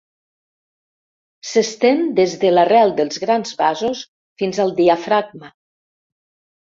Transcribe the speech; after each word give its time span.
S'estén 1.49 2.01
des 2.19 2.33
de 2.45 2.51
l'arrel 2.55 2.95
dels 3.01 3.21
grans 3.27 3.53
vasos 3.63 4.01
fins 4.43 4.63
al 4.65 4.75
diafragma. 4.81 5.53